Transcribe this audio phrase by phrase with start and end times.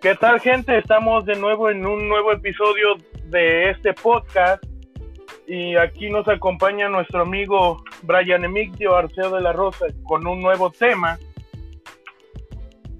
[0.00, 0.78] ¿Qué tal gente?
[0.78, 4.64] Estamos de nuevo en un nuevo episodio de este podcast
[5.46, 10.70] y aquí nos acompaña nuestro amigo Brian Emigdio Arceo de la Rosa con un nuevo
[10.70, 11.18] tema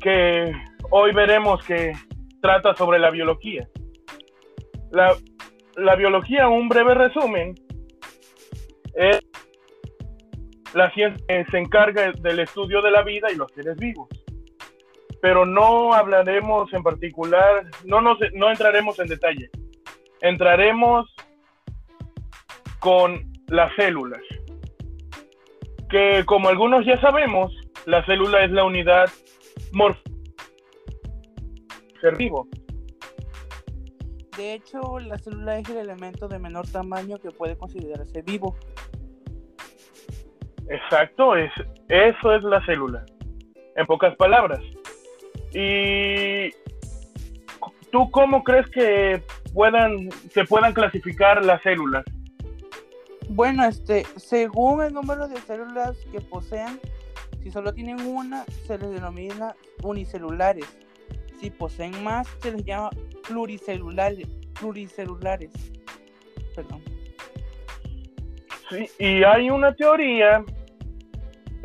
[0.00, 0.50] que
[0.88, 1.92] hoy veremos que
[2.40, 3.68] trata sobre la biología.
[4.90, 5.14] La,
[5.76, 7.56] la biología, un breve resumen,
[8.94, 9.20] es
[10.72, 14.08] la ciencia que se encarga del estudio de la vida y los seres vivos
[15.20, 19.50] pero no hablaremos en particular, no, nos, no entraremos en detalle.
[20.20, 21.12] Entraremos
[22.80, 24.22] con las células,
[25.90, 27.52] que como algunos ya sabemos,
[27.86, 29.08] la célula es la unidad
[29.72, 30.00] morfo
[32.00, 32.46] ser vivo.
[34.36, 38.54] De hecho, la célula es el elemento de menor tamaño que puede considerarse vivo.
[40.68, 41.50] Exacto, es,
[41.88, 43.04] eso es la célula.
[43.76, 44.60] En pocas palabras,
[45.58, 46.50] ¿Y
[47.90, 49.22] tú cómo crees que
[49.54, 52.04] puedan, se puedan clasificar las células?
[53.30, 56.78] Bueno, este, según el número de células que poseen,
[57.42, 60.66] si solo tienen una, se les denomina unicelulares.
[61.40, 62.90] Si poseen más, se les llama
[63.26, 64.28] pluricelulares.
[64.60, 65.52] pluricelulares.
[66.54, 66.82] Perdón.
[68.68, 70.44] Sí, y hay una teoría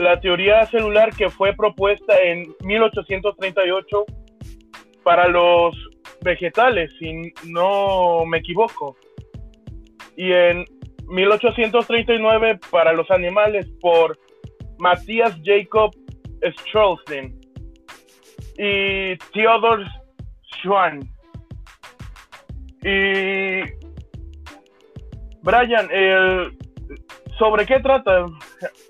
[0.00, 4.06] la teoría celular que fue propuesta en 1838
[5.04, 5.76] para los
[6.22, 8.96] vegetales, si no me equivoco.
[10.16, 10.64] Y en
[11.06, 14.18] 1839 para los animales por
[14.78, 15.94] Matthias Jacob
[16.42, 17.38] Straussden
[18.56, 19.84] y Theodor
[20.62, 21.00] Schwann.
[22.82, 23.60] Y
[25.42, 26.56] Brian, el,
[27.38, 28.24] ¿sobre qué trata?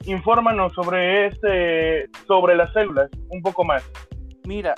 [0.05, 3.83] Infórmanos sobre este, sobre las células, un poco más.
[4.45, 4.75] Mira,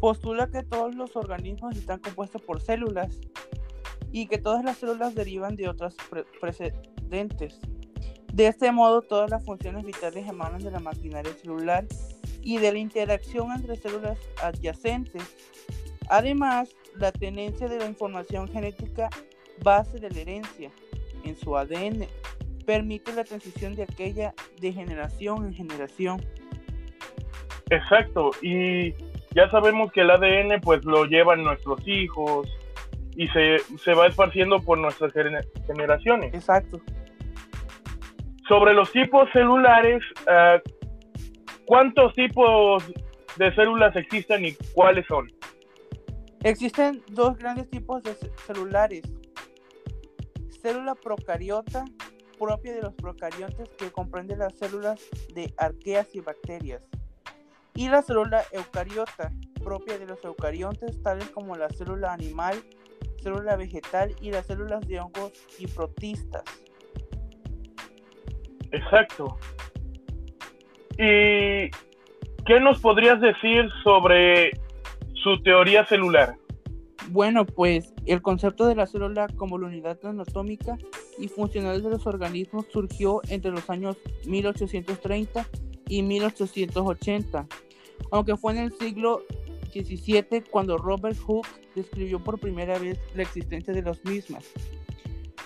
[0.00, 3.18] postula que todos los organismos están compuestos por células
[4.12, 5.96] y que todas las células derivan de otras
[6.40, 7.60] precedentes.
[8.32, 11.84] De este modo, todas las funciones vitales emanan de la maquinaria celular
[12.42, 15.22] y de la interacción entre células adyacentes.
[16.08, 19.08] Además, la tenencia de la información genética
[19.62, 20.70] base de la herencia
[21.24, 22.06] en su ADN
[22.64, 26.24] permite la transición de aquella de generación en generación.
[27.70, 28.92] Exacto, y
[29.34, 32.48] ya sabemos que el ADN pues lo llevan nuestros hijos
[33.16, 35.12] y se, se va esparciendo por nuestras
[35.66, 36.34] generaciones.
[36.34, 36.80] Exacto.
[38.48, 40.60] Sobre los tipos celulares, ah,
[41.66, 42.84] ¿cuántos tipos
[43.36, 45.32] de células existen y cuáles son?
[46.42, 48.14] Existen dos grandes tipos de
[48.46, 49.02] celulares.
[50.60, 51.84] Célula procariota
[52.38, 55.00] propia de los procariontes que comprende las células
[55.34, 56.82] de arqueas y bacterias,
[57.74, 62.62] y la célula eucariota, propia de los eucariontes tales como la célula animal,
[63.22, 66.44] célula vegetal y las células de hongos y protistas.
[68.70, 69.38] Exacto.
[70.98, 71.70] ¿Y
[72.44, 74.52] qué nos podrías decir sobre
[75.22, 76.36] su teoría celular?
[77.08, 80.78] Bueno, pues el concepto de la célula como la unidad anatómica
[81.18, 85.46] y funcional de los organismos surgió entre los años 1830
[85.88, 87.46] y 1880,
[88.10, 89.22] aunque fue en el siglo
[89.72, 94.44] XVII cuando Robert Hooke describió por primera vez la existencia de las mismas.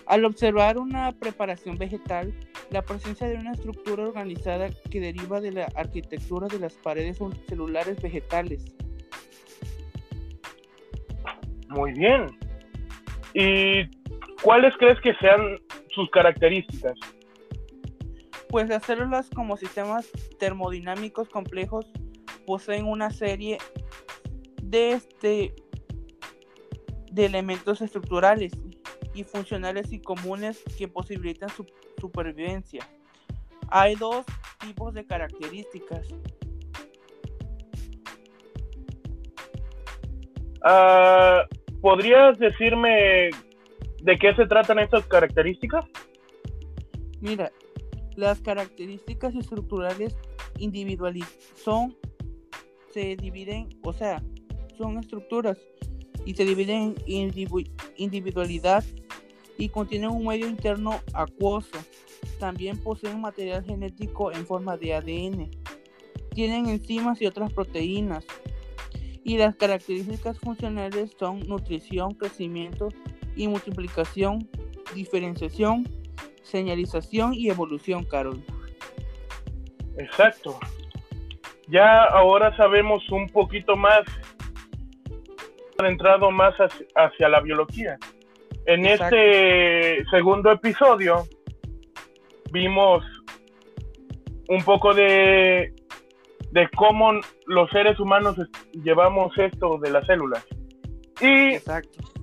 [0.06, 2.32] Al observar una preparación vegetal,
[2.70, 8.00] la presencia de una estructura organizada que deriva de la arquitectura de las paredes celulares
[8.00, 8.64] vegetales,
[11.68, 12.26] muy bien.
[13.34, 13.82] ¿Y
[14.42, 15.58] cuáles crees que sean
[15.94, 16.94] sus características?
[18.48, 21.90] Pues las células como sistemas termodinámicos complejos
[22.46, 23.58] poseen una serie
[24.62, 25.54] de, este,
[27.10, 28.52] de elementos estructurales
[29.14, 31.66] y funcionales y comunes que posibilitan su
[32.00, 32.88] supervivencia.
[33.70, 34.24] Hay dos
[34.60, 36.08] tipos de características.
[40.64, 43.30] Uh, ¿Podrías decirme
[44.02, 45.84] de qué se tratan estas características?
[47.20, 47.52] Mira,
[48.16, 50.16] las características estructurales
[50.58, 51.24] individuales
[51.54, 51.96] son,
[52.92, 54.22] se dividen, o sea,
[54.76, 55.58] son estructuras
[56.24, 57.32] y se dividen en
[57.96, 58.84] individualidad
[59.56, 61.78] y contienen un medio interno acuoso.
[62.38, 65.50] También poseen material genético en forma de ADN.
[66.34, 68.24] Tienen enzimas y otras proteínas
[69.24, 72.88] y las características funcionales son nutrición, crecimiento
[73.38, 74.48] y multiplicación,
[74.94, 75.88] diferenciación,
[76.42, 78.42] señalización y evolución, Carol.
[79.96, 80.58] Exacto.
[81.68, 84.02] Ya ahora sabemos un poquito más
[85.86, 86.54] entrado más
[86.96, 87.96] hacia, la biología.
[88.66, 91.24] En este segundo episodio
[92.50, 93.04] vimos
[94.48, 95.72] un poco de,
[96.50, 97.12] de cómo
[97.46, 98.36] los seres humanos
[98.72, 100.44] llevamos esto de las células.
[101.20, 102.17] Y Exacto.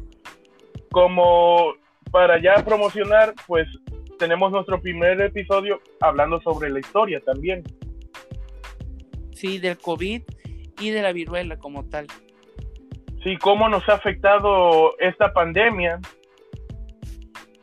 [0.95, 1.73] Como
[2.09, 3.67] para ya promocionar, pues
[4.17, 7.63] tenemos nuestro primer episodio hablando sobre la historia también.
[9.33, 10.21] Sí, del COVID
[10.79, 12.07] y de la viruela como tal.
[13.25, 15.99] Sí, cómo nos ha afectado esta pandemia.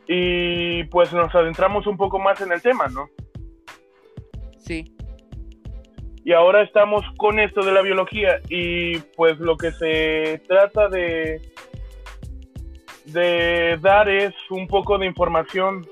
[0.07, 3.07] Y pues nos adentramos un poco más en el tema, ¿no?
[4.59, 4.93] Sí.
[6.23, 11.41] Y ahora estamos con esto de la biología y pues lo que se trata de,
[13.05, 15.85] de dar es un poco de información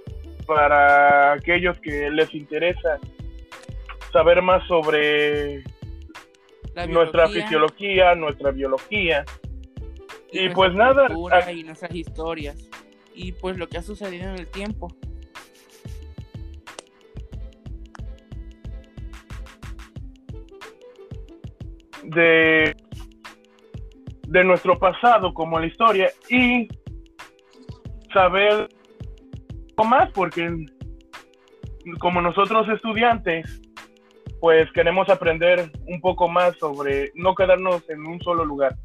[0.45, 2.99] para aquellos que les interesa
[4.11, 5.63] saber más sobre
[6.87, 9.25] nuestra fisiología, nuestra biología.
[10.31, 11.07] Y, pues nada.
[11.51, 12.69] Y nuestras historias.
[13.13, 14.87] Y pues lo que ha sucedido en el tiempo.
[22.03, 22.75] De,
[24.27, 26.67] de nuestro pasado como la historia y
[28.13, 28.69] saber
[29.83, 30.47] más porque
[31.99, 33.61] como nosotros estudiantes
[34.39, 38.75] pues queremos aprender un poco más sobre no quedarnos en un solo lugar.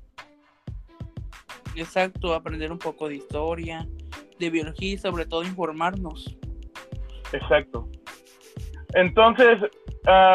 [1.75, 3.87] Exacto, aprender un poco de historia,
[4.39, 6.35] de biología y sobre todo informarnos.
[7.33, 7.89] Exacto.
[8.95, 9.59] Entonces,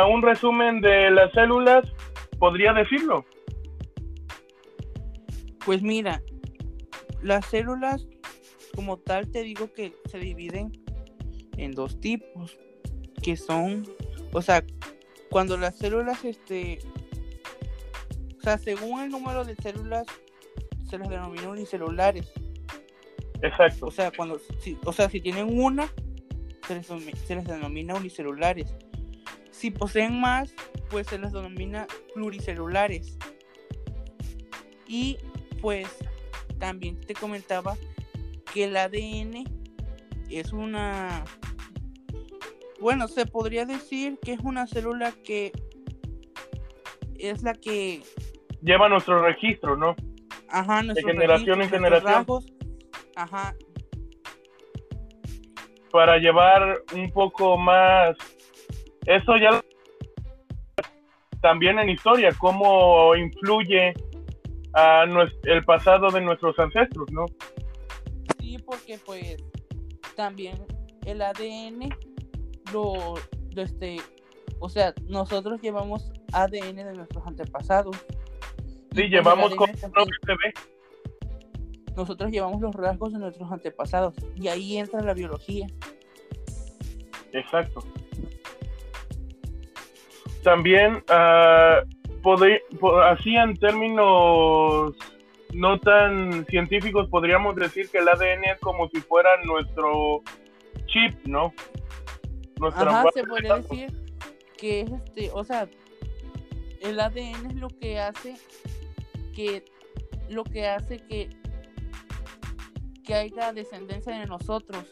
[0.07, 1.83] un resumen de las células,
[2.37, 3.25] ¿podría decirlo?
[5.65, 6.21] Pues mira,
[7.23, 8.07] las células
[8.81, 10.72] como tal te digo que se dividen
[11.56, 12.57] en dos tipos,
[13.22, 13.88] que son,
[14.33, 14.66] o sea,
[15.30, 16.80] cuando las células, este,
[18.39, 20.07] o sea, según el número de células,
[20.89, 22.31] se las denomina unicelulares.
[23.44, 23.86] Exacto.
[23.86, 25.88] O sea, cuando, si, o sea, si tienen una,
[26.68, 28.75] se les, se les denomina unicelulares.
[29.51, 30.56] Si poseen más,
[30.89, 31.86] pues se les denomina
[32.16, 33.16] pluricelulares.
[34.88, 35.19] Y
[35.62, 35.88] pues
[36.57, 37.78] también te comentaba
[38.53, 39.44] que el ADN
[40.30, 41.24] es una
[42.80, 45.51] bueno, se podría decir que es una célula que
[47.19, 48.01] es la que
[48.63, 49.95] lleva nuestro registro, ¿no?
[50.50, 52.25] Ajá, de generación en generación.
[53.15, 53.56] ajá.
[55.92, 58.18] Para llevar un poco más
[59.06, 59.62] eso ya
[61.42, 63.94] también en historia, cómo influye
[64.74, 65.06] a
[65.44, 67.25] el pasado de nuestros ancestros, ¿no?
[68.59, 69.38] Porque pues
[70.15, 70.65] también
[71.06, 71.89] el ADN
[72.74, 73.15] lo,
[73.56, 73.98] este,
[74.59, 77.98] o sea, nosotros llevamos ADN de nuestros antepasados.
[78.94, 79.71] Sí, llevamos como
[81.95, 85.68] Nosotros llevamos los rasgos de nuestros antepasados y ahí entra la biología.
[87.33, 87.83] Exacto.
[90.44, 94.95] También, uh, así en términos
[95.53, 100.21] no tan científicos, podríamos decir que el ADN es como si fuera nuestro
[100.86, 101.53] chip, ¿no?
[102.62, 103.92] Ajá, se podría decir
[104.57, 105.68] que es este, o sea,
[106.81, 108.35] el ADN es lo que hace
[109.35, 109.66] que
[110.30, 111.30] lo que hace que
[113.04, 114.85] que haya descendencia de nosotros.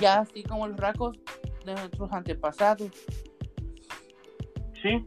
[0.00, 1.18] Ya así como los rasgos
[1.64, 2.90] de nuestros antepasados.
[4.82, 5.04] Sí.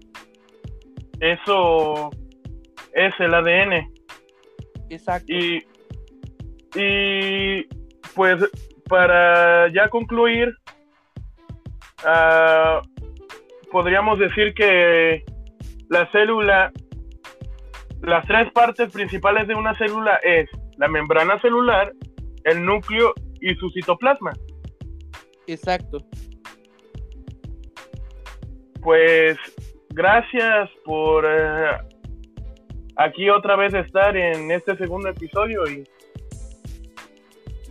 [1.20, 2.10] Eso
[2.94, 3.95] es el ADN.
[4.90, 5.34] Exacto.
[5.34, 5.64] Y,
[6.76, 7.64] y
[8.14, 8.44] pues
[8.88, 10.56] para ya concluir,
[12.06, 12.82] Ah,
[13.72, 15.24] podríamos decir que
[15.90, 16.72] la célula,
[18.02, 21.92] las tres partes principales de una célula es la membrana celular,
[22.44, 24.34] el núcleo y su citoplasma.
[25.48, 25.98] Exacto.
[28.84, 29.38] Pues
[29.90, 31.72] gracias por eh,
[32.98, 35.88] aquí otra vez estar en este segundo episodio y,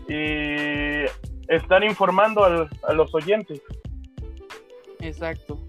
[0.09, 1.05] y
[1.49, 3.63] estar informando a los oyentes.
[5.01, 5.61] Exacto.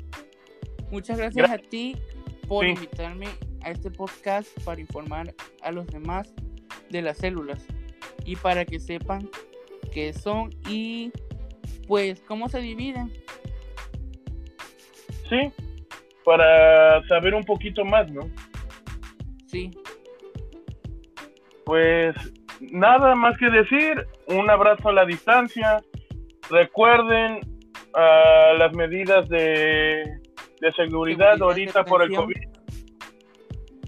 [0.92, 1.98] Muchas gracias a ti
[2.48, 3.28] por invitarme
[3.64, 6.34] a este podcast para informar a los demás
[6.90, 7.66] de las células
[8.24, 9.30] y para que sepan
[9.92, 11.12] qué son y
[11.88, 13.12] pues cómo se dividen.
[15.30, 15.52] Sí,
[16.24, 18.30] para saber un poquito más, ¿no?
[19.46, 19.72] Sí.
[21.66, 22.16] Pues
[22.60, 25.82] nada más que decir, un abrazo a la distancia.
[26.50, 27.40] Recuerden
[28.58, 30.04] las medidas de,
[30.76, 32.36] seguridad ahorita por el COVID.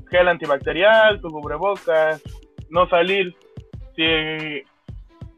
[0.09, 2.21] Gel antibacterial, tu cubrebocas,
[2.69, 3.35] no salir.
[3.95, 4.63] Si,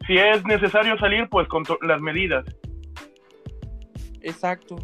[0.06, 2.44] si es necesario salir, pues con las medidas.
[4.22, 4.76] Exacto.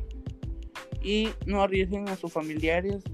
[1.02, 3.04] Y no arriesguen a sus familiares,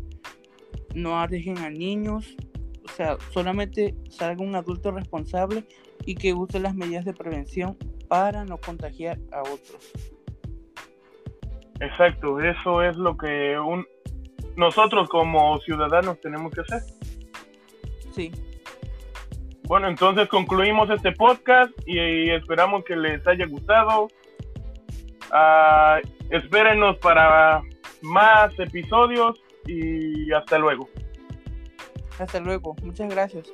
[0.95, 2.37] no arriesguen a niños,
[2.85, 5.65] o sea, solamente salga un adulto responsable
[6.05, 7.77] y que use las medidas de prevención
[8.09, 9.93] para no contagiar a otros.
[11.81, 13.87] Exacto, eso es lo que un,
[14.57, 16.83] nosotros como ciudadanos tenemos que hacer.
[18.13, 18.31] Sí.
[19.65, 24.09] Bueno, entonces concluimos este podcast y esperamos que les haya gustado.
[25.33, 27.63] Uh, espérenos para
[28.03, 30.89] más episodios y hasta luego.
[32.19, 33.53] Hasta luego, muchas gracias.